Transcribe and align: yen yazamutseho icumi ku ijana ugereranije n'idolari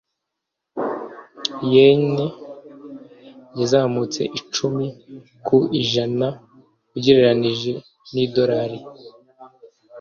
yen 1.73 2.07
yazamutseho 3.59 4.33
icumi 4.39 4.85
ku 5.45 5.57
ijana 5.81 6.27
ugereranije 6.95 7.71
n'idolari 8.13 8.79